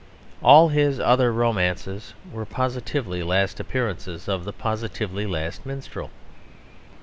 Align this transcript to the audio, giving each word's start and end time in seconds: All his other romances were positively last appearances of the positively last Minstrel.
All 0.41 0.69
his 0.69 0.99
other 0.99 1.31
romances 1.31 2.15
were 2.33 2.43
positively 2.43 3.21
last 3.21 3.59
appearances 3.59 4.27
of 4.27 4.45
the 4.45 4.51
positively 4.53 5.27
last 5.27 5.63
Minstrel. 5.63 6.09